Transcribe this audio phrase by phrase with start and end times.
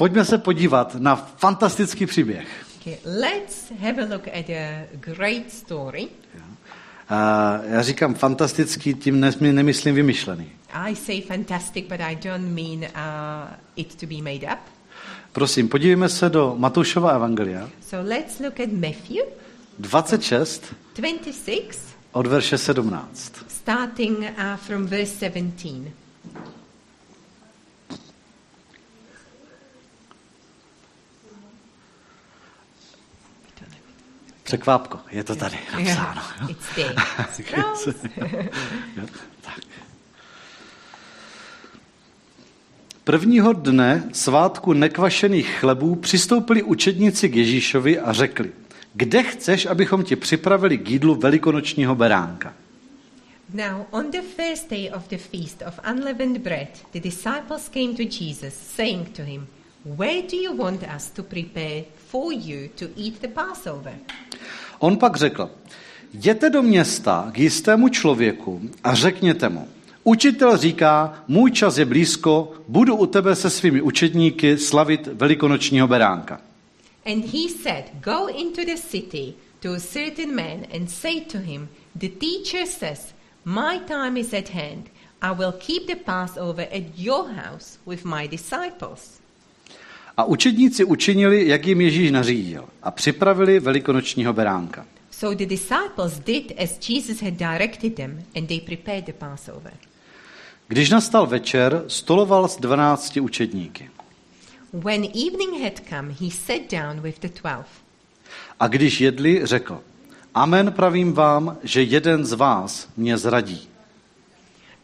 [0.00, 2.48] Pojďme se podívat na fantastický příběh.
[2.80, 6.08] Okay, let's have a look at a great story.
[7.08, 10.50] A já říkám fantastický, tím ne- nemyslím vymyšlený.
[10.72, 14.58] I say fantastic, but I don't mean uh, it to be made up.
[15.32, 19.24] Prosím, podívejme se do Matoušova evangelia, So let's look at Matthew
[19.78, 21.80] 26 26,
[22.12, 23.32] od verše 17.
[23.48, 26.00] starting uh, from verse 17.
[34.50, 36.22] Překvápko, je to tady napsáno.
[36.48, 36.66] It's
[39.40, 39.60] tak.
[43.04, 48.52] Prvního dne svátku nekvašených chlebů přistoupili učedníci k Ježíšovi a řekli,
[48.94, 52.54] kde chceš, abychom ti připravili k jídlu velikonočního beránka?
[53.54, 58.02] Now, on the first day of the feast of unleavened bread, the disciples came to
[58.02, 59.46] Jesus, saying to him,
[59.84, 63.94] Where do you want us to prepare for you to eat the Passover?
[64.78, 65.50] On pak řekl,
[66.14, 69.68] jděte do města k jistému člověku a řekněte mu,
[70.04, 76.40] učitel říká, můj čas je blízko, budu u tebe se svými učedníky slavit velikonočního beránka.
[77.06, 81.68] And he said, Go into the city to a certain man and say to him,
[81.94, 84.90] The teacher says, My time is at hand.
[85.22, 89.19] I will keep the Passover at your house with my disciples.
[90.20, 94.86] A učedníci učinili, jak jim Ježíš nařídil a připravili velikonočního beránka.
[95.10, 99.72] So the disciples did as Jesus had directed them, and they prepared the Passover.
[100.68, 103.90] Když nastal večer, stoloval s dvanácti učedníky.
[104.72, 107.68] When evening had come, he sat down with the twelve.
[108.60, 109.80] A když jedli, řekl,
[110.34, 113.68] Amen pravím vám, že jeden z vás mě zradí.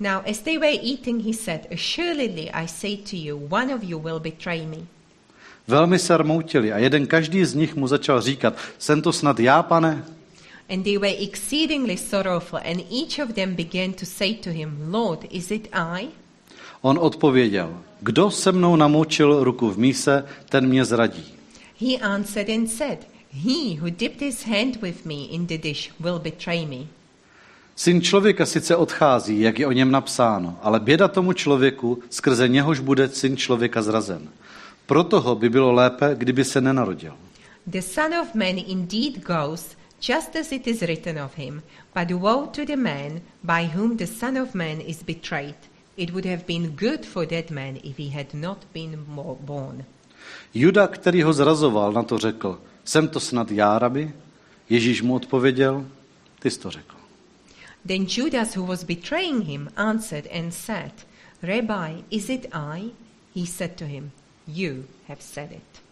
[0.01, 3.99] Now, as they were eating, he said, Assuredly I say to you, one of you
[3.99, 4.96] will betray me.
[5.69, 9.63] Velmi se rmoutili a jeden každý z nich mu začal říkat, jsem to snad já,
[9.63, 10.05] pane?
[10.71, 15.25] And they were exceedingly sorrowful, and each of them began to say to him, Lord,
[15.31, 16.09] is it I?
[16.81, 21.25] On odpověděl, kdo se mnou namočil ruku v míse, ten mě zradí.
[21.81, 22.99] He answered and said,
[23.33, 26.87] He who dipped his hand with me in the dish will betray me.
[27.77, 32.81] Syn člověka sice odchází, jak je o něm napsáno, ale běda tomu člověku, skrze něhož
[32.81, 34.29] bude syn člověka zrazen.
[34.87, 37.15] Pro toho by bylo lépe, kdyby se nenarodil.
[37.71, 39.77] The Son of Man indeed goes,
[40.09, 41.63] just as it is written of him,
[41.95, 45.57] but woe to the man by whom the Son of Man is betrayed.
[45.97, 49.05] It would have been good for that man if he had not been
[49.41, 49.85] born.
[50.55, 54.13] Juda, který ho zrazoval, na to řekl, jsem to snad já, rabi?
[54.69, 55.87] Ježíš mu odpověděl,
[56.39, 56.97] ty jsi to řekl.
[57.87, 60.93] Then Judas, who was betraying him, answered and said,
[61.43, 62.91] Rabbi, is it I?
[63.41, 64.11] He said to him,
[64.49, 65.83] You have said it.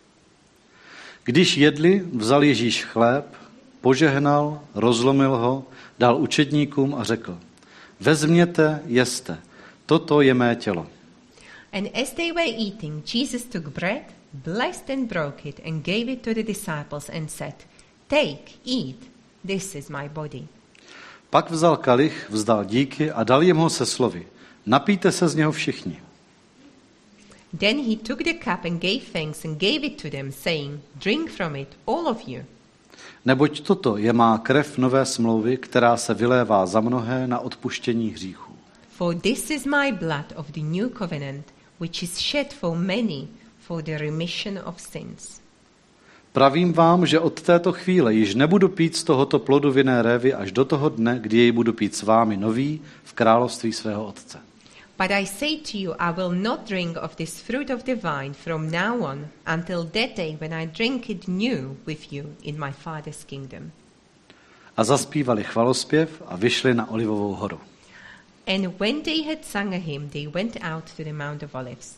[1.25, 3.37] Když jedli, vzal Ježíš chléb,
[3.81, 5.65] požehnal, rozlomil ho,
[5.98, 7.38] dal učedníkům a řekl,
[8.00, 9.38] vezměte, jeste,
[9.87, 10.87] toto je mé tělo.
[11.72, 16.22] And as they were eating, Jesus took bread, blessed and broke it, and gave it
[16.22, 17.54] to the disciples and said,
[18.09, 19.10] Take, eat,
[19.47, 20.47] this is my body.
[21.31, 24.26] Pak vzal kalich, vzdal díky a dal jim ho se slovy.
[24.66, 26.03] Napijte se z něho všichni.
[27.59, 31.31] Then he took the cup and gave thanks and gave it to them, saying, Drink
[31.31, 32.42] from it, all of you.
[33.25, 38.53] Neboť toto je má krev nové smlouvy, která se vylévá za mnohé na odpuštění hříchů.
[38.88, 41.47] For this is my blood of the new covenant,
[41.81, 43.28] which is shed for many
[43.59, 45.41] for the remission of sins.
[46.32, 50.53] Pravím vám, že od této chvíle již nebudu pít z tohoto plodu vinné révy až
[50.53, 54.38] do toho dne, kdy jej budu pít s vámi nový v království svého otce.
[54.99, 58.32] But I say to you, I will not drink of this fruit of the vine
[58.34, 62.72] from now on until that day when I drink it new with you in my
[62.72, 63.72] Father's kingdom.
[64.77, 67.60] A zaspívali chvalospěv a vyšli na Olivovou horu.
[68.47, 71.97] And when they had sung a hymn, they went out to the Mount of Olives.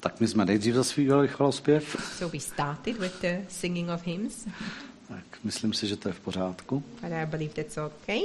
[0.00, 4.46] Tak my jsme nejdřív zaspívali chvalospěv, So we started with the singing of hymns,
[5.08, 6.82] tak myslím si, že to je v pořádku.
[7.02, 8.20] but I believe that's okay.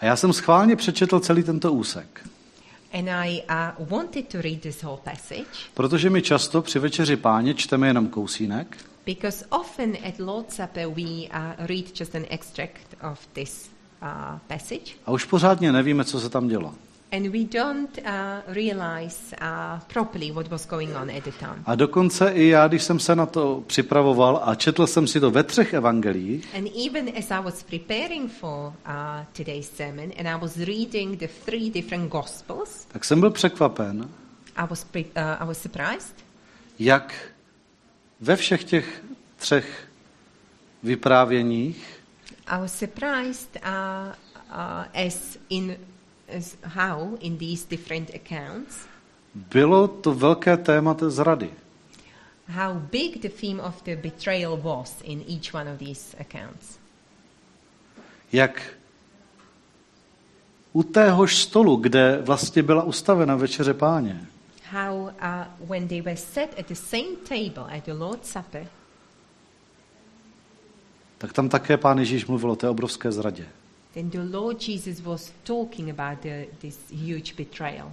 [0.00, 2.28] A já jsem schválně přečetl celý tento úsek,
[2.92, 5.44] And I uh, wanted to read this whole passage
[5.74, 8.76] protože my často při večeři páně čteme jenom kousínek
[9.06, 13.70] because often at Lord's Supper we uh, read just an extract of this
[14.02, 14.92] uh, passage.
[15.06, 16.74] a už pořádně nevíme, co se tam dělo.
[17.12, 21.62] And we don't uh, realize uh, properly what was going on at the time.
[21.66, 25.30] A dokonce i já, když jsem se na to připravoval a četl jsem si to
[25.30, 28.92] ve třech evangelích, And even as I was preparing for uh,
[29.32, 34.08] today's sermon and I was reading the three different gospels, tak jsem byl překvapen,
[34.56, 36.26] I was, pre- uh, I was surprised
[36.78, 37.14] jak
[38.20, 39.02] ve všech těch
[39.36, 39.88] třech
[40.82, 42.00] vyprávěních
[42.46, 44.12] I was surprised uh,
[44.50, 45.76] uh, as in
[46.62, 48.76] how in these different accounts
[49.34, 51.50] bylo to velké téma té zrady.
[52.48, 56.78] how big the theme of the betrayal was in each one of these accounts.
[58.32, 58.62] Jak
[60.72, 64.26] u téhož stolu, kde vlastně byla ustavena večeře páně,
[64.70, 65.10] How uh,
[65.68, 68.66] when they were set at the same table at the Lord's Supper,
[71.18, 73.46] tak tam také pán Ježíš mluvil o té obrovské zradě.
[73.96, 77.92] Then the Lord Jesus was talking about the, this huge betrayal.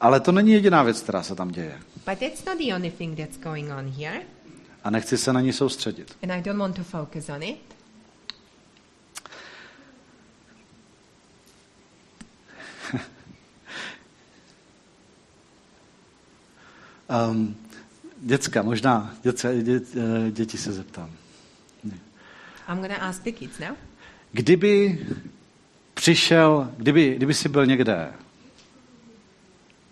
[0.00, 1.80] Ale to není jediná věc, která se tam děje.
[2.06, 4.22] But that's not the only thing that's going on here,
[4.84, 6.16] A nechci se na ní soustředit.
[6.22, 7.58] and I don't want to focus on it.
[17.30, 17.56] Um,
[18.20, 21.10] děcka, možná dětce, dě, eh, děti se zeptám.
[22.68, 23.76] I'm going to ask the kids now.
[24.32, 24.98] Kdyby
[25.94, 28.12] přišel, kdyby, kdyby si byl někde,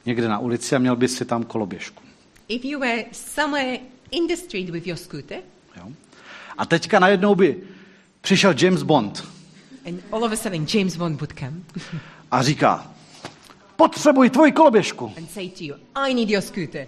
[0.07, 2.03] někde na ulici a měl by si tam koloběžku.
[2.49, 3.79] If you were somewhere
[4.11, 5.39] in the street with your scooter,
[5.77, 5.93] Jo?
[6.59, 7.63] A teďka najednou by
[8.21, 9.25] přišel James Bond
[9.87, 11.57] and all of a sudden James Bond would come
[12.31, 12.93] a říká,
[13.77, 15.13] potřebuji tvoji koloběžku.
[15.17, 16.87] and say to you, I need your scooter.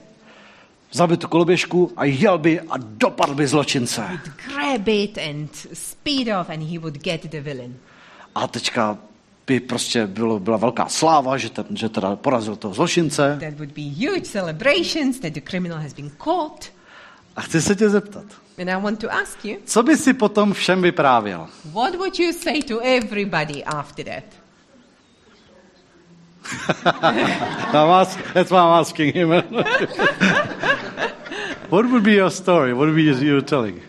[1.07, 4.21] By tu koloběžku a jel by a dopadl by zločince.
[4.47, 7.77] Grab it and speed off, and he would get the villain.
[8.35, 8.99] A teďka
[9.47, 13.39] by prostě bylo, byla velká sláva, že, ten, že teda porazil toho zločince.
[13.41, 16.73] That would be huge celebrations that the criminal has been caught.
[17.37, 18.25] A chci se tě zeptat,
[18.61, 21.49] And I want to ask you, co by si potom všem vyprávěl?
[21.73, 24.25] what would you say to everybody after that?
[27.75, 29.31] I'm ask, that's why I'm asking him.
[31.71, 32.73] What would be your story?
[32.73, 33.83] What would be you telling?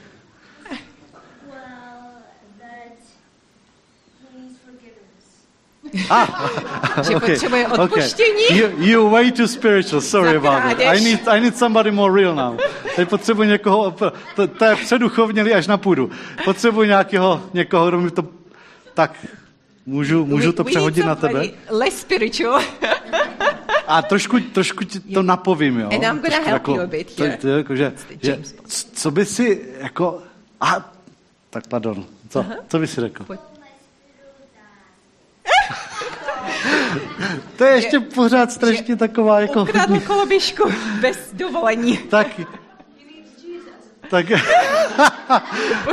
[7.04, 8.58] Že potřebuje odpuštění?
[8.58, 10.02] You, you're way too spiritual.
[10.02, 10.88] Sorry about it.
[10.88, 12.58] I need, I need somebody more real now.
[12.96, 13.92] Teď potřebuji někoho,
[14.36, 16.12] to, to je předuchovněli až na půdu.
[16.46, 18.26] Potřebuji nějakého, někoho, kdo mi to...
[18.94, 19.26] Tak,
[19.86, 21.44] můžu, můžu to přehodit na tebe?
[21.70, 22.62] Less spiritual.
[23.90, 25.90] A trošku, trošku ti to napovím, jo.
[25.94, 27.38] And I'm gonna help you a bit to, here.
[27.38, 28.40] to, jako, že, že,
[28.94, 30.22] co by si, jako,
[30.62, 30.92] a,
[31.50, 33.24] tak pardon, co, co by si řekl?
[33.24, 33.40] Pojď.
[37.56, 40.72] To je ještě pořád strašně taková, jako Ukradl hodně, koloběžku
[41.02, 41.98] bez dovolení.
[41.98, 42.28] tak,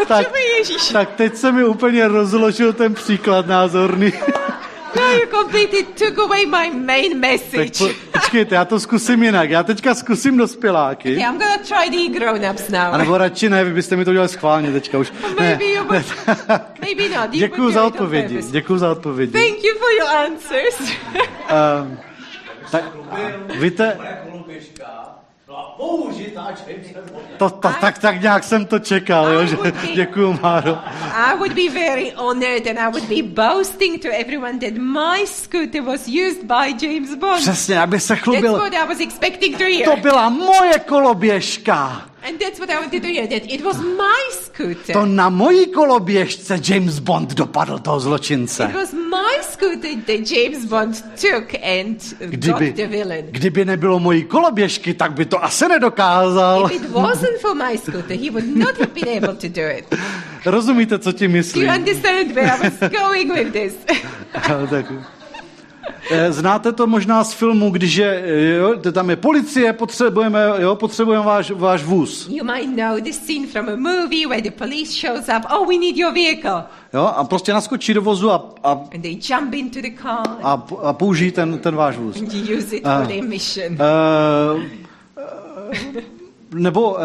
[0.08, 0.26] tak,
[0.58, 0.88] Ježíš.
[0.88, 4.12] tak teď se mi úplně rozložil ten příklad názorný.
[4.96, 7.78] No, you completely took away my main tak message.
[7.78, 9.50] po, počkejte, já to zkusím jinak.
[9.50, 11.12] Já teďka zkusím dospěláky.
[11.12, 12.80] Okay, I'm gonna try the grown-ups now.
[12.92, 15.12] A nebo radši ne, vy byste mi to udělali schválně teďka už.
[15.40, 16.04] Maybe you would-
[16.80, 17.34] Maybe not.
[17.34, 18.42] You Děkuji would za odpovědi.
[18.50, 19.32] Děkuji za odpovědi.
[19.32, 20.92] Thank you for your answers.
[21.82, 21.98] Um,
[22.70, 22.84] tak,
[23.58, 23.98] víte,
[27.38, 29.56] to, to, tak, tak nějak jsem to čekal, jo, že,
[29.94, 30.78] děkuju, Máro.
[31.14, 35.82] I would be very honored and I would be boasting to everyone that my scooter
[35.82, 37.40] was used by James Bond.
[37.40, 38.52] Přesně, aby se That's chlubil.
[38.52, 40.00] what I was expecting to To hear.
[40.00, 42.02] byla moje koloběžka.
[42.28, 44.92] And that's what I wanted to hear, that it was my scooter.
[44.92, 48.64] To na mojí koloběžce James Bond dopadl toho zločince.
[48.64, 53.26] It was my scooter that James Bond took and Kdyby, got the villain.
[53.30, 56.66] kdyby nebylo mojí koloběžky, tak by to asi nedokázal.
[56.66, 59.94] If it wasn't for my scooter, he would not have been able to do it.
[60.46, 61.68] Rozumíte, co tím Do you myslím?
[61.68, 63.74] understand where I was going with this?
[64.70, 65.15] tak.
[66.10, 70.74] Eh, Znáte to možná z filmu, když je, eh, jo, tam je policie, potřebujeme, jo,
[70.74, 72.28] potřebujeme váš, váš vůz.
[72.30, 75.46] you might know the scene from a movie where the police shows up.
[75.50, 76.64] Oh, we need your vehicle.
[76.94, 80.62] Jo, a prostě naskočí do vozu a, a, And they jump into the car a,
[80.82, 82.16] a použijí ten, ten váš vůz.
[82.16, 83.72] and you use it for their mission.
[83.72, 84.62] Uh,
[86.56, 86.98] nebo uh,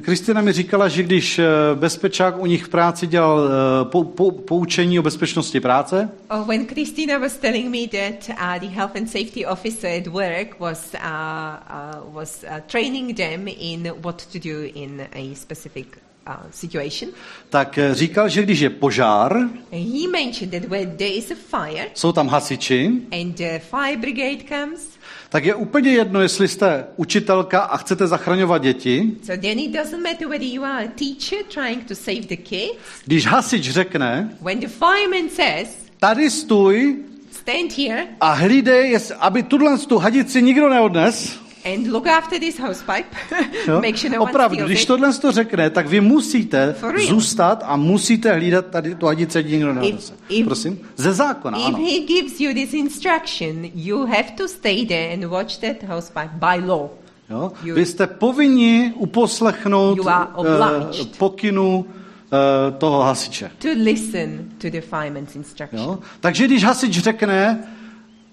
[0.00, 4.30] Kristina mi říkala, že když eh, bezpečák u nich v práci dělal uh, pou, pou,
[4.30, 9.06] poučení o bezpečnosti práce, Oh, when Christina was telling me that uh, the health and
[9.06, 14.70] safety officer at work was uh, uh, was uh, training them in what to do
[14.74, 15.86] in a specific
[16.28, 17.12] uh, situation,
[17.50, 19.36] tak eh, říkal, že když je požár,
[19.72, 24.44] he mentioned that when there is a fire jsou tam hasiči, and the fire brigade
[24.48, 24.88] comes,
[25.28, 29.10] tak je úplně jedno, jestli jste učitelka a chcete zachraňovat děti.
[29.22, 32.74] so then it doesn't matter whether you are a teacher trying to save the kids.
[33.04, 35.68] Když hasič řekne, When the fireman says,
[36.00, 36.96] tady stůj,
[37.32, 41.42] stand here a hlídej, aby tuhle tu hadici nikdo neodnes.
[41.64, 43.06] And look after this hosepipe.
[43.68, 43.80] Jo?
[43.80, 46.74] Make sure no Opravdu, one když tohle to řekne, tak vy musíte
[47.08, 50.14] zůstat a musíte hlídat tady tu hadici, ať nikdo neodnese.
[50.28, 50.78] if- Prosím?
[50.96, 51.78] Ze zákona, If ano.
[51.78, 56.66] he gives you this instruction, you have to stay there and watch that hosepipe by
[56.66, 56.88] law.
[57.30, 57.52] Jo?
[57.64, 59.98] You- Vy jste povinni uposlechnout
[60.34, 61.16] obliged.
[61.18, 61.86] pokynu
[62.32, 63.50] eh, toho hasiče.
[63.58, 65.82] To listen to the fireman's instruction.
[65.82, 65.98] Jo?
[66.20, 67.64] Takže když hasič řekne,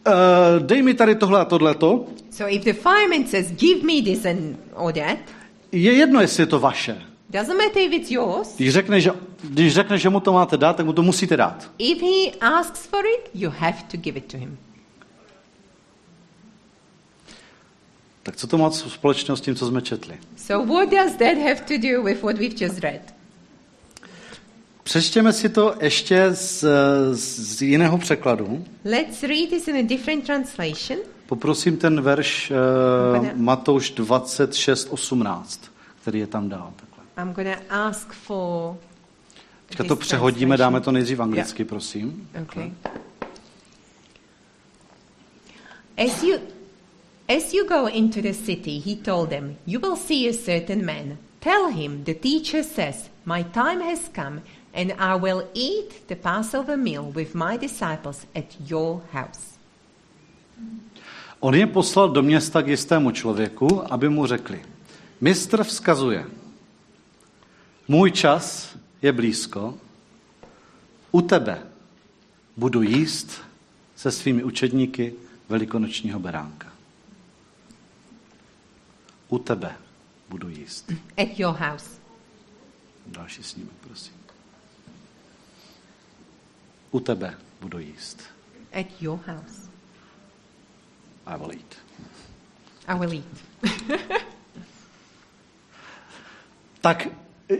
[0.07, 0.11] eh,
[0.59, 4.57] dej mi tady tohle a tohleto, So if the fireman says, "Give me this and
[4.73, 5.17] or that,"
[5.71, 7.01] je jedno, jestli je to vaše.
[7.29, 8.55] doesn't matter if it's yours.
[8.55, 9.11] Když řekne, že,
[9.43, 11.71] když řekne, že mu to máte dát, tak mu to musíte dát.
[11.77, 14.57] If he asks for it, you have to give it to him.
[18.23, 20.17] Tak co to má společného s tím, co jsme četli?
[20.37, 23.01] So what does that have to do with what we've just read?
[24.89, 26.65] Přečtěme si to ještě z,
[27.11, 28.65] z jiného překladu.
[28.85, 30.99] Let's read this in a different translation.
[31.25, 35.61] Poprosím ten verš uh, Matouš 26, 18,
[36.01, 36.73] který je tam dál.
[36.75, 37.03] Takhle.
[37.23, 38.75] I'm to ask for.
[39.65, 42.29] Teďka to přehodíme, dáme to nejdřív anglicky, prosím.
[42.41, 42.71] Okay.
[45.97, 46.37] As you
[47.37, 51.17] as you go into the city, he told them, you will see a certain man.
[51.39, 54.41] Tell him the teacher says, My time has come,
[54.73, 59.59] and I will eat the Passover meal with my disciples at your house.
[61.39, 64.65] On je poslal do města k jistému člověku, aby mu řekli,
[65.21, 66.25] mistr vzkazuje,
[67.87, 69.77] můj čas je blízko,
[71.11, 71.63] u tebe
[72.57, 73.41] budu jíst
[73.95, 75.13] se svými učedníky
[75.49, 76.67] velikonočního beránka.
[79.29, 79.75] U tebe
[80.29, 80.91] budu jíst.
[81.17, 81.89] At your house.
[83.07, 84.18] Další snímek, prosím.
[86.91, 88.21] U tebe budu jíst.
[88.79, 89.69] At your house.
[91.25, 91.75] I will eat.
[92.87, 93.99] I will eat.
[96.81, 97.07] Tak
[97.51, 97.55] e,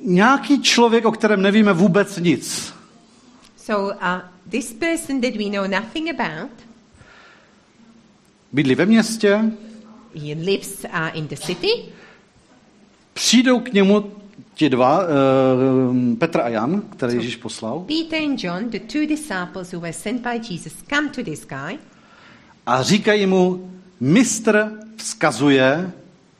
[0.00, 2.72] nějaký člověk, o kterém nevíme vůbec nic,
[3.56, 6.50] So uh, this person that we know nothing about,
[8.52, 9.28] bydlí ve městě,
[10.14, 11.68] he lives uh, in the city.
[13.12, 14.19] přijdou k němu
[14.60, 19.72] ti dva, uh, Petr a Jan, které Ježíš poslal, Peter and John, the two disciples
[19.72, 21.78] who were sent by Jesus, come to this guy
[22.66, 25.92] a říkají mu, mistr vzkazuje,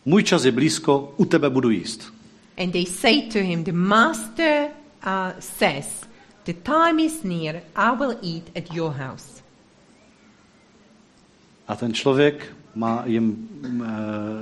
[0.04, 2.12] můj čas je blízko, u tebe budu jíst.
[2.58, 4.68] and they say to him, The master
[5.06, 6.04] uh, says,
[6.44, 9.42] The time is near, I will eat at your house.
[11.68, 13.86] A ten člověk má jim uh,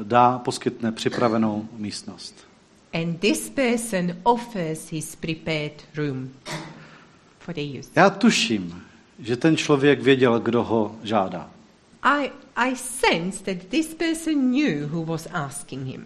[0.03, 2.48] dá, poskytne připravenou místnost.
[2.93, 6.31] And this person offers his prepared room
[7.39, 7.91] for their use.
[7.97, 8.83] Já tuším,
[9.19, 11.51] že ten člověk věděl, kdo ho žádá.
[12.03, 16.05] I, I sense that this person knew who was asking him.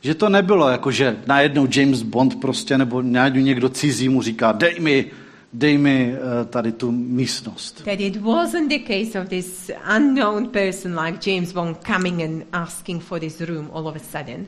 [0.00, 4.52] Že to nebylo jako, že najednou James Bond prostě, nebo najednou někdo cizí mu říká,
[4.52, 5.10] dej mi,
[5.52, 7.82] dej mi eh, tady tu místnost.
[7.84, 13.02] That it wasn't the case of this unknown person like James Bond coming and asking
[13.02, 14.46] for this room all of a sudden.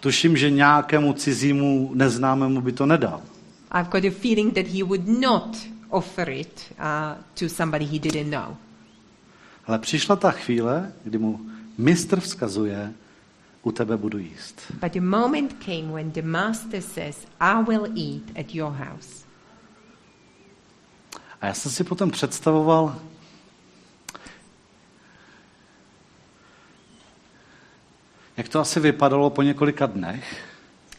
[0.00, 3.22] Tuším, že nějakému cizímu neznámému by to nedal.
[3.72, 5.56] I've got a feeling that he would not
[5.90, 8.56] offer it uh, to somebody he didn't know.
[9.66, 11.40] Ale přišla ta chvíle, kdy mu
[11.78, 12.92] mistr vzkazuje,
[13.62, 14.62] u tebe budu jíst.
[14.80, 19.24] But the moment came when the master says, I will eat at your house.
[21.40, 23.00] A já jsem si potom představoval,
[28.40, 30.46] jak to asi vypadalo po několika dnech,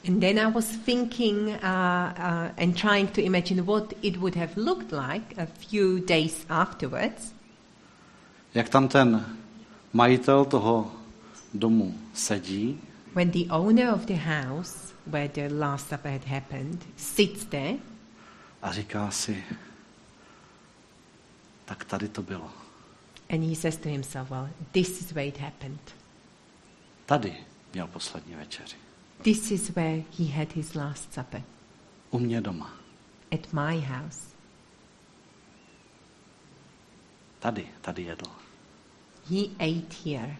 [0.07, 4.51] And then I was thinking uh, uh, and trying to imagine what it would have
[4.57, 7.33] looked like a few days afterwards.
[8.53, 9.25] jak tam ten
[9.93, 10.91] majitel toho
[11.53, 12.79] domu sedí
[13.15, 17.77] When the owner of the house where the Last Supper had happened sits there
[18.61, 19.43] a říká si,
[21.65, 22.49] tak tady to bylo.
[23.29, 25.79] and he says to himself, Well, this is where it happened.
[27.11, 27.35] Tady
[27.73, 28.75] měl poslední večeři.
[29.21, 31.43] This is where he had his Last Supper
[32.11, 32.73] U mě doma.
[33.31, 34.35] at my house.
[37.39, 38.25] Tady, tady jedl.
[39.29, 40.37] He ate here.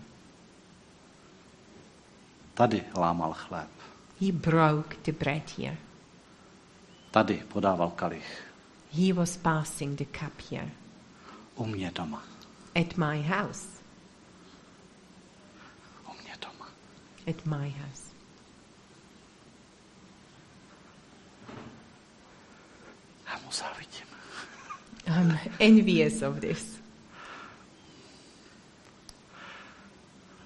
[2.54, 3.70] Tady lámal chléb.
[4.22, 5.78] He broke the bread here.
[7.12, 8.44] Tady podával kalich.
[8.92, 10.72] He was passing the cup here
[11.56, 12.24] U mě doma.
[12.82, 13.81] at my house.
[17.28, 18.12] At my house.
[23.28, 24.06] Já mu závidím.
[25.08, 26.82] I'm envious of this.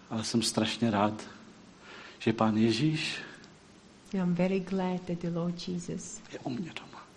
[0.09, 1.23] Ale jsem strašně rád,
[2.19, 3.19] že pán Ježíš
[4.13, 7.07] I'm very glad that the Lord Jesus je u mě doma.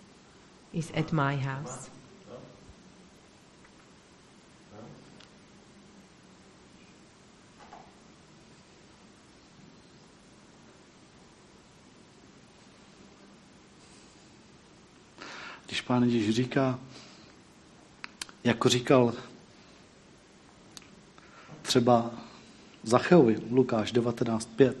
[0.73, 1.91] is at my house.
[15.69, 16.79] Když pán Ježíš říká,
[18.43, 19.13] jako říkal
[21.61, 22.11] třeba
[22.83, 24.73] Zacheovi, Lukáš 19.5,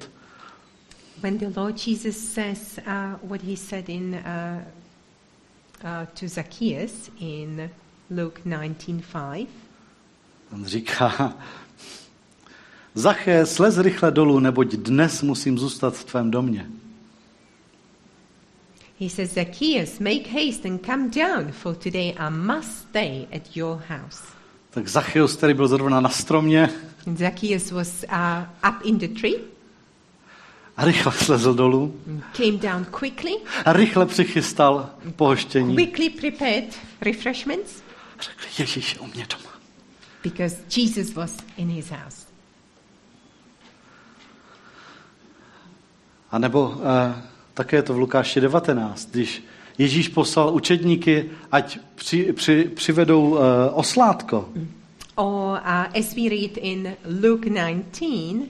[1.21, 4.61] When the Lord Jesus says uh, what he said in uh,
[5.83, 7.69] uh, to Zacchaeus in
[8.09, 9.47] Luke 19:5,
[10.51, 11.37] on říká,
[12.95, 16.69] Zaché, slez rychle dolů, neboť dnes musím zůstat v tvém domě.
[18.99, 23.77] He says, Zacchaeus, make haste and come down, for today I must stay at your
[23.87, 24.23] house.
[24.71, 26.69] Tak Zacheus, který byl zrovna na stromě,
[27.07, 29.35] And Zacchaeus was uh, up in the tree,
[30.77, 31.95] a rychle slezl dolů
[32.37, 33.31] came down quickly,
[33.65, 35.75] a rychle přichystal pohoštění.
[35.75, 37.81] quickly prepared refreshments
[38.19, 39.53] A řekl, Ježíš je u mě doma.
[40.23, 42.25] because Jesus was in his house.
[46.31, 47.21] A nebo eh,
[47.59, 49.43] také je to v Lukáši 19, když
[49.77, 54.49] Ježíš poslal učedníky, ať při, při, přivedou eh, oslátko.
[55.15, 58.47] Or uh, as we read in Luke 19,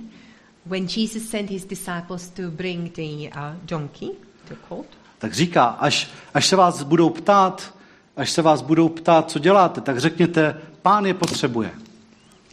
[0.66, 4.10] when Jesus sent his disciples to bring the uh, donkey,
[4.50, 4.86] the colt,
[5.18, 7.74] Tak říká, až, až se vás budou ptát,
[8.18, 11.72] až se vás budou ptát, co děláte, tak řekněte, pán je potřebuje.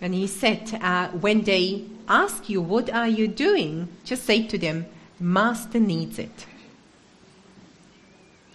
[0.03, 3.89] and he said, uh, when they ask you, what are you doing?
[4.11, 4.85] Just say to them,
[5.21, 6.49] Master needs it.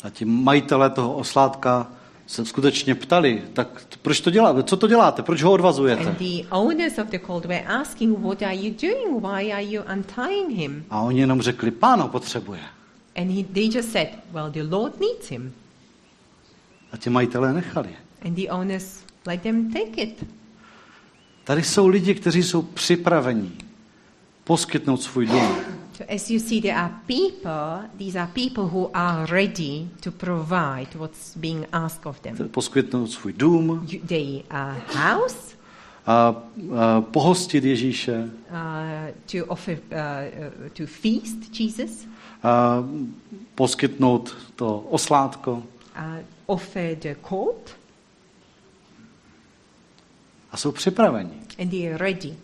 [0.04, 1.88] A ti majitelé toho oslátka
[2.28, 6.06] se skutečně ptali, tak proč to děláte, co to děláte, proč ho odvazujete?
[6.06, 9.24] And the owners of the colt were asking, what are you doing?
[9.24, 10.86] Why are you untying him?
[10.90, 12.62] A oni jenom řekli, pán ho potřebuje.
[13.16, 15.54] And he, they just said, well, the Lord needs him.
[16.92, 17.90] A ti majitelé nechali.
[18.26, 20.26] And the owners let them take it.
[21.44, 23.52] Tady jsou lidi, kteří jsou připraveni
[24.44, 25.56] poskytnout svůj dům.
[26.08, 31.36] As you see, there are people, these are people who are ready to provide what's
[31.38, 32.50] being asked of them.
[32.50, 35.56] Poskytnout svůj dům, You, they are house
[36.06, 38.58] a, a pohostit Ježíše, uh,
[39.32, 39.98] to offer, uh,
[40.64, 42.08] uh, to feast Jesus,
[42.44, 42.84] a
[43.56, 45.64] poskytnout to oslátko uh,
[46.46, 47.76] offer the colt,
[50.52, 51.34] a jsou připraveni.
[51.60, 52.38] and they are ready.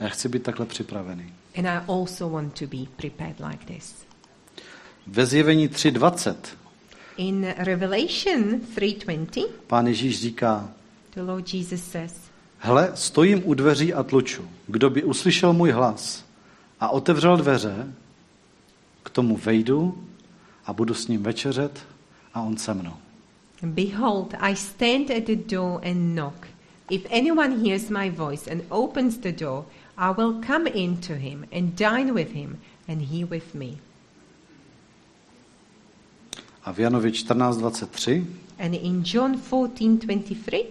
[0.00, 1.32] Já chci být takhle připravený.
[1.56, 3.94] And I also want to be prepared like this.
[5.06, 6.34] Ve zjevení 3.20
[7.16, 10.70] In Revelation 3:20, pán Ježíš říká,
[11.14, 12.12] the Lord Jesus says,
[12.58, 14.48] hle, stojím u dveří a tluču.
[14.66, 16.24] Kdo by uslyšel můj hlas
[16.80, 17.92] a otevřel dveře,
[19.02, 20.04] k tomu vejdu
[20.66, 21.86] a budu s ním večeřet
[22.34, 22.94] a on se mnou.
[23.62, 26.46] Behold, I stand at the door and knock.
[26.90, 29.64] If anyone hears my voice and opens the door,
[30.00, 32.58] I will come in to him and dine with him,
[32.88, 33.78] and he with me.
[36.64, 38.24] A v Janovi 14.23
[38.58, 40.64] And in John 14:23,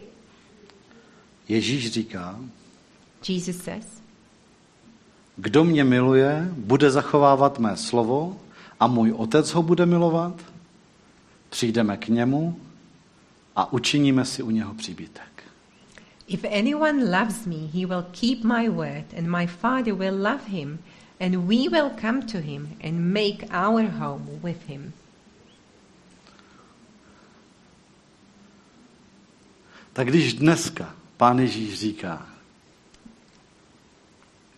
[1.47, 2.39] Ježíš říká,
[3.27, 3.85] Jesus says,
[5.35, 8.37] kdo mě miluje, bude zachovávat mé slovo
[8.79, 10.41] a můj otec ho bude milovat.
[11.49, 12.59] Přijdeme k němu
[13.55, 15.38] a učiníme si u něho příbytek.
[16.29, 20.77] If anyone loves me, he will keep my word, and my Father will love him,
[21.19, 24.93] and we will come to him and make our home with him.
[29.93, 32.29] Tak když dneska pán Ježíš říká,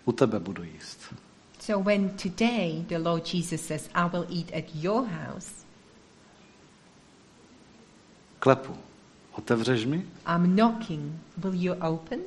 [0.05, 0.99] u tebe budu jíst,
[1.59, 5.51] So when today the Lord Jesus says, I will eat at your house,
[8.39, 8.77] klepu,
[9.31, 10.05] otevřeš mi?
[10.35, 12.19] I'm knocking, will you open?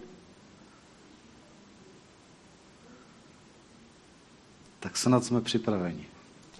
[4.80, 6.06] Tak snad jsme připraveni.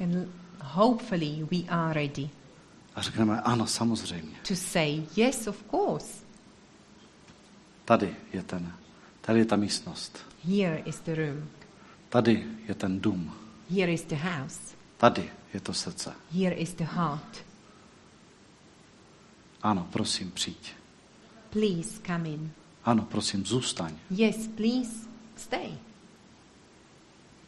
[0.01, 0.29] And
[0.61, 2.31] hopefully we are ready
[2.95, 4.37] A řekneme, ano, samozřejmě.
[4.49, 6.25] to say, yes, of course.
[7.85, 8.73] Tady je ten,
[9.21, 10.19] tady je ta místnost.
[10.45, 11.49] Here is the room.
[12.09, 13.35] Tady je ten dům.
[13.71, 14.61] Here is the house.
[14.97, 16.13] Tady je to srdce.
[16.33, 17.45] Here is the heart.
[19.65, 20.73] Ano, prosím, přijď.
[21.51, 22.53] Please come in.
[22.85, 23.97] Ano, prosím, zůstaň.
[24.11, 25.79] Yes, please, stay.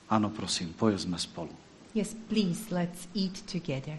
[0.08, 1.50] Ano, prosím, pojezme spolu.
[1.94, 3.98] Yes, please, let's eat together.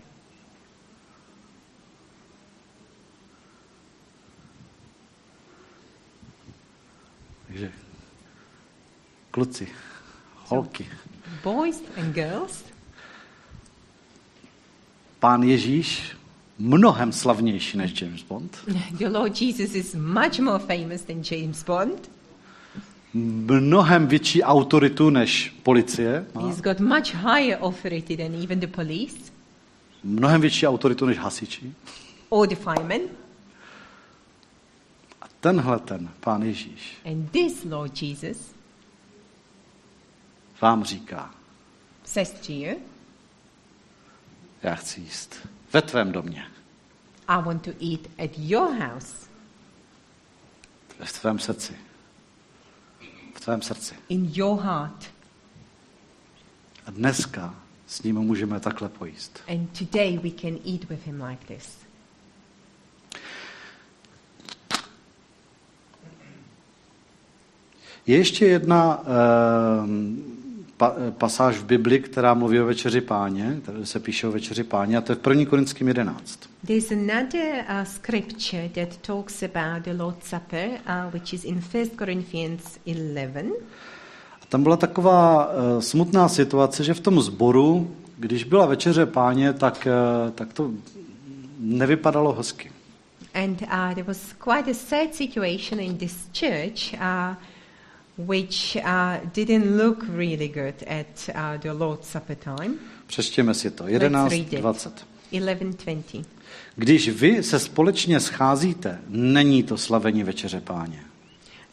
[7.48, 7.72] Takže
[9.32, 9.68] kluci,
[10.36, 10.84] holky.
[10.84, 12.64] So, boys and girls.
[15.20, 16.18] Pán Ježíš
[16.60, 18.58] mnohem slavnější než James Bond.
[18.92, 22.12] the Lord Jesus is much more famous than James Bond.
[23.14, 26.26] Mnohem větší autoritu než policie.
[26.34, 26.48] má.
[26.48, 29.18] He's got much higher authority than even the police
[30.04, 31.74] Mnohem větší autoritu než hasiči.
[32.30, 33.02] or the firemen.
[35.22, 38.38] A tenhle ten pán Ježíš And this Lord Jesus
[40.62, 41.32] vám říká,
[42.06, 42.76] says to you,
[44.64, 46.46] já chci jíst ve tvém domě,
[47.28, 49.28] I want to eat at your house,
[51.04, 51.74] v tvém srdci.
[53.36, 53.96] V tvém srdci.
[54.10, 55.06] in your heart.
[56.86, 57.56] A dneska
[57.88, 59.44] s ním můžeme takhle pojíst.
[59.48, 61.78] And today we can eat with him like this.
[68.06, 70.37] Je ještě jedna ehm,
[70.78, 74.98] pa, pasáž v Bibli, která mluví o večeři páně, tady se píše o večeři páně,
[74.98, 75.46] a to je v 1.
[75.46, 76.40] Korinským 11.
[76.68, 81.86] There's another uh, scripture that talks about the Lord's Supper, uh, which is in 1
[81.98, 83.54] Corinthians 11.
[84.42, 89.54] A tam byla taková eh, smutná situace, že v tom sboru, když byla večeře páně,
[89.54, 90.72] tak, eh, tak to
[91.60, 92.72] nevypadalo hezky.
[93.34, 97.36] And uh, there was quite a sad situation in this church, uh,
[98.18, 102.80] which uh, didn't look really good at uh, the Lord's Supper time.
[103.08, 103.86] Přečtěme si to.
[103.86, 104.12] read it.
[104.12, 104.92] 11.20.
[105.32, 106.24] 11:20.
[106.76, 111.04] Když vy se společně scházíte, není to slavení večeře páně.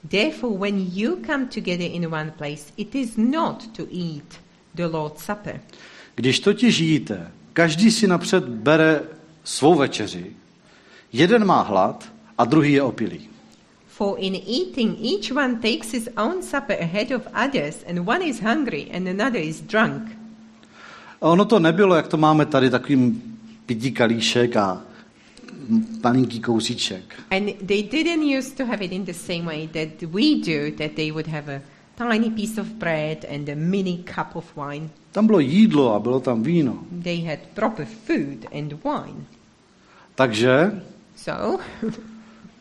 [0.09, 4.40] Therefore, when you come together in one place, it is not to eat
[4.74, 5.61] the Lord's Supper.
[6.14, 9.02] Když totiž jíte, každý si napřed bere
[9.44, 10.37] svou večeři,
[11.12, 13.33] jeden má hlad a druhý je opilý.
[13.96, 18.40] For in eating, each one takes his own supper ahead of others, and one is
[18.40, 20.02] hungry and another is drunk.
[21.20, 23.22] A ono to nebylo, jak to máme tady, takový
[23.66, 24.83] pití kalíšek a
[26.04, 27.14] malinký kousíček.
[27.30, 30.96] And they didn't used to have it in the same way that we do, that
[30.96, 31.62] they would have a
[31.96, 34.90] tiny piece of bread and a mini cup of wine.
[35.12, 36.78] Tam bylo jídlo a bylo tam víno.
[37.02, 39.24] They had proper food and wine.
[40.14, 40.83] Takže
[41.16, 41.62] So,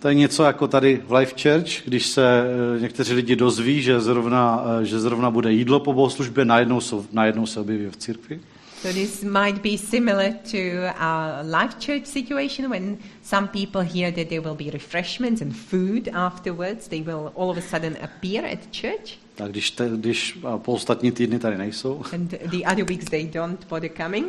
[0.04, 2.44] to je něco jako tady v Life Church, když se
[2.78, 7.06] eh, někteří lidi dozví, že zrovna, eh, že zrovna bude jídlo po bohoslužbě, najednou, jsou,
[7.12, 8.40] najednou se objeví v církvi.
[8.82, 10.58] so this might be similar to
[10.98, 16.10] a life church situation when some people hear that there will be refreshments and food
[16.14, 16.88] afterwards.
[16.88, 21.12] They will all of a sudden appear at church, Tak když, te, když po ostatní
[21.12, 24.26] týdny tady nejsou, and the other weeks they don't bother coming.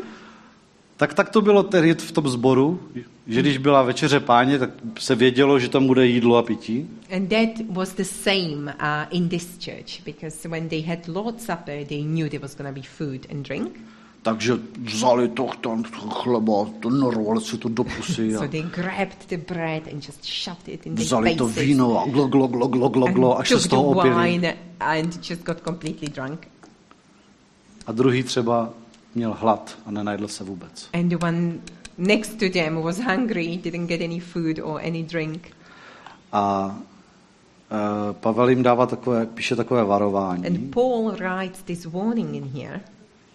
[0.97, 2.81] Tak tak to bylo tehdy v tom sboru,
[3.27, 6.89] že když byla večeře páně, tak se vědělo, že tam bude jídlo a pití.
[7.17, 11.85] And that was the same uh, in this church because when they had Lord's Supper,
[11.89, 13.77] they knew there was going to be food and drink.
[14.23, 14.53] Takže
[14.85, 19.37] vzali to, ten chleba, to narvali si to do pusy So a they grabbed the
[19.37, 22.89] bread and just shoved it in their vzali to víno a glo, glo, glo, glo,
[22.89, 24.15] glo, glo, až se z toho opili.
[24.15, 26.49] wine and just got completely drunk.
[27.87, 28.73] A druhý třeba
[29.15, 30.89] měl hlad a nenajedl se vůbec.
[30.93, 31.53] And the one
[31.99, 35.51] next to them was hungry, didn't get any food or any drink.
[36.33, 36.77] A
[37.71, 42.81] e, Pavel jim dává takové, píše takové varování And Paul writes this warning in here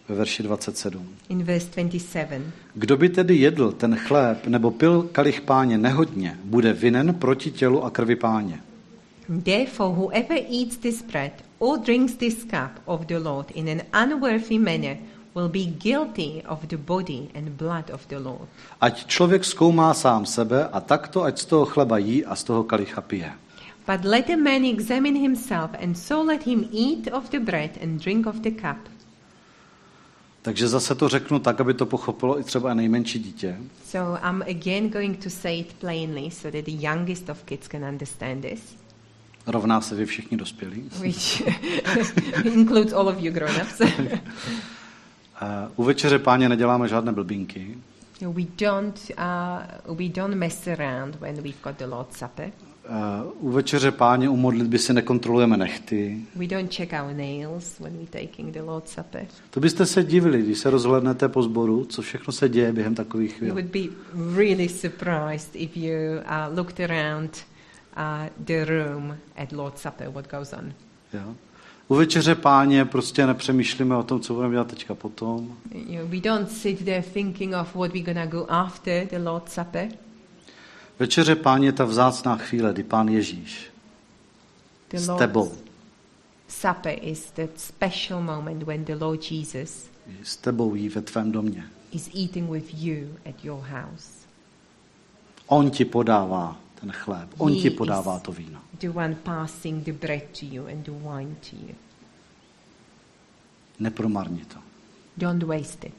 [0.09, 1.07] ve verši 27.
[1.29, 2.51] in verse 27.
[2.73, 7.83] Kdo by tedy jedl ten chléb nebo pil kalich páně nehodně, bude vinen proti tělu
[7.83, 8.61] a krvi páně.
[9.43, 14.59] Therefore, whoever eats this bread or drinks this cup of the Lord in an unworthy
[14.59, 14.97] manner
[15.35, 18.49] will be guilty of the body and blood of the Lord.
[18.81, 22.63] Ať člověk zkoumá sám sebe a takto, ať z toho chleba jí a z toho
[22.63, 23.33] kalicha pije.
[23.87, 28.03] But let a man examine himself, and so let him eat of the bread and
[28.03, 28.77] drink of the cup.
[30.41, 33.57] Takže zase to řeknu tak, aby to pochopilo i třeba nejmenší dítě.
[33.85, 37.85] So I'm again going to say it plainly so that the youngest of kids can
[37.85, 38.61] understand this,
[39.47, 40.89] Rovná se vy všichni dospělí.
[41.01, 41.41] which
[42.43, 43.81] includes all of you grown-ups.
[45.75, 47.77] U večeře páně neděláme žádné blbinky.
[48.21, 49.11] we don't
[49.87, 52.51] uh, we don't mess around when we've got the Lord's Supper.
[52.85, 56.17] Eh, U večeře páně u modlitby si nekontrolujeme nechty.
[56.35, 59.25] We don't check our nails when we're taking the Lord's Supper.
[59.49, 63.31] To byste se divili, když se rozhlednete po sboru, co všechno se děje během takových
[63.31, 63.53] You chvíl.
[63.53, 63.79] would be
[64.35, 67.37] really surprised if you uh, looked around
[67.97, 68.03] uh,
[68.45, 70.73] the room at Lord's Supper, what goes on.
[71.13, 71.35] Jo?
[71.89, 75.57] U večeře páně prostě nepřemýšlíme o tom, co budeme dělat teďka potom.
[75.75, 79.53] You know, we don't sit there thinking of what we're to go after the Lord's
[79.53, 79.89] Supper.
[80.99, 83.71] Večeře páně je ta vzácná chvíle, kdy pán Ježíš
[84.89, 85.51] The s tebou.
[86.47, 89.89] Supper is that special moment when the Lord Jesus
[90.23, 91.63] S tebou jí ve tvém domě.
[91.91, 94.19] is eating with you at your house.
[95.47, 98.59] On ti podává ten chléb, on ti podává to víno.
[98.79, 101.75] The one passing the bread to you and the wine to you.
[103.79, 104.59] Nepromarni to.
[105.17, 105.93] Don't waste it.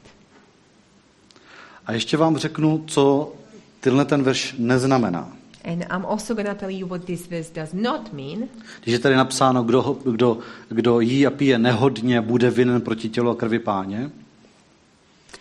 [1.85, 3.33] A ještě vám řeknu, co
[3.79, 5.37] tenhle ten verš neznamená.
[5.63, 8.47] And I'm also going to tell you what this verse does not mean.
[8.83, 10.37] Když je tady napsáno, kdo, kdo,
[10.69, 14.11] kdo jí a pije nehodně, bude vinen proti tělu a krvi páně.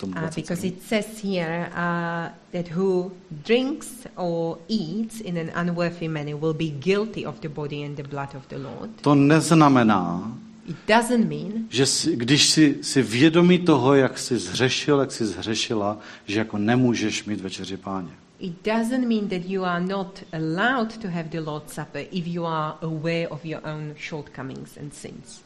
[0.00, 0.42] Tom Uh, 27.
[0.42, 3.12] because it says here uh, that who
[3.44, 8.02] drinks or eats in an unworthy manner will be guilty of the body and the
[8.02, 8.90] blood of the Lord.
[9.02, 10.32] To neznamená,
[10.68, 15.26] It doesn't mean že si, když si, si vědomí toho, jak jsi zhřešil, jak jsi
[15.26, 18.08] zhřešila, že jako nemůžeš mít večeři páně.
[18.40, 22.46] it doesn't mean that you are not allowed to have the Lord's Supper if you
[22.46, 25.40] are aware of your own shortcomings and sins.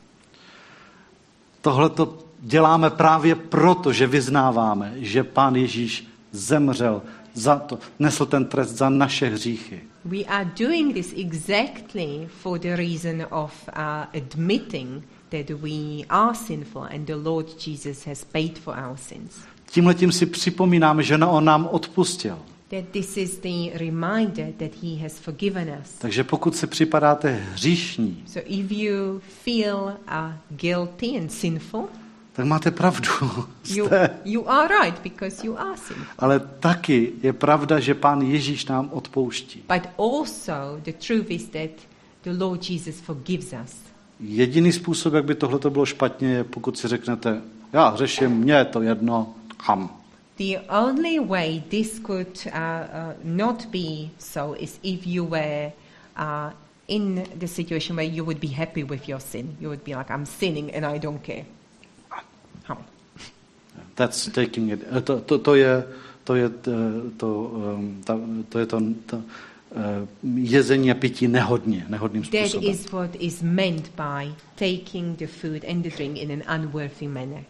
[1.61, 7.03] Tohle to děláme právě proto, že vyznáváme, že pán Ježíš zemřel
[7.35, 9.81] za to, nesl ten trest za naše hříchy.
[10.05, 16.83] We are doing this exactly for the reason of uh, admitting that we are sinful
[16.83, 19.33] and the Lord Jesus has paid for our sins.
[19.71, 22.39] Tímhletím si připomínáme, že on nám odpustil.
[22.69, 25.91] That this is the reminder that He has forgiven us.
[25.99, 31.89] Takže pokud si připadáte hříšní, So if you feel uh, guilty and sinful,
[32.35, 33.09] tak máte pravdu.
[33.75, 33.89] you,
[34.25, 36.07] you are right because you are sinful.
[36.19, 39.63] Ale taky je pravda, že pán Ježíš nám odpouští.
[39.69, 41.71] But also the truth is that
[42.23, 43.75] the Lord Jesus forgives us.
[44.21, 47.43] Jediný způsob, jak by tohle bylo špatně, je pokud si řeknete,
[47.73, 49.91] já hřeším, mně je to jedno, ham.
[50.37, 55.73] The only way this could uh, uh, not be so is if you were
[56.19, 56.51] uh,
[56.89, 59.57] in the situation where you would be happy with your sin.
[59.61, 61.45] You would be like, I'm sinning and I don't care.
[63.97, 64.81] That's taking it.
[64.97, 65.85] eh, To, to, to je
[66.25, 69.23] to, je, eh, to, ehm, ta, to, je to, to
[69.77, 72.71] eh, jezení a pití nehodně, nehodným That způsobem.
[72.71, 77.45] is what is meant by taking the food and the drink in an unworthy manner.